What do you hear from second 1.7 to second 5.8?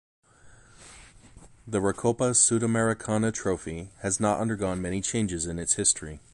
Recopa Sudamericana trophy has not undergone many changes in its